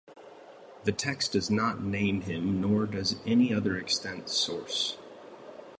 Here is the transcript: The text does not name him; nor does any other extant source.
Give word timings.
The 0.83 0.91
text 0.93 1.33
does 1.33 1.51
not 1.51 1.83
name 1.83 2.21
him; 2.21 2.59
nor 2.59 2.87
does 2.87 3.17
any 3.23 3.53
other 3.53 3.77
extant 3.77 4.29
source. 4.29 4.97